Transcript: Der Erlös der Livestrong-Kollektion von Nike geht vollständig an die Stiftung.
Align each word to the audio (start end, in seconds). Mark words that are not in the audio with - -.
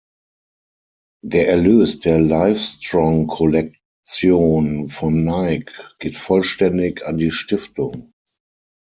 Der 1.23 1.47
Erlös 1.49 1.99
der 1.99 2.19
Livestrong-Kollektion 2.19 4.89
von 4.89 5.23
Nike 5.23 5.71
geht 5.99 6.17
vollständig 6.17 7.05
an 7.05 7.19
die 7.19 7.29
Stiftung. 7.29 8.11